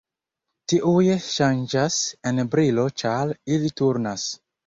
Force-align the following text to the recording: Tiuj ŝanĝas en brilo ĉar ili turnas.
Tiuj 0.71 1.03
ŝanĝas 1.25 1.99
en 2.31 2.41
brilo 2.55 2.87
ĉar 3.03 3.35
ili 3.57 3.73
turnas. 3.83 4.27